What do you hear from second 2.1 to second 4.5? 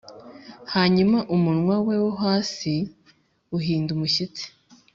hasi uhinda umushyitsi